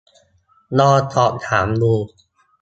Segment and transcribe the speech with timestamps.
[0.79, 1.93] ลองสอบถามดู